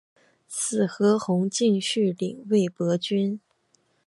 [0.47, 3.39] 子何弘敬续领魏博军。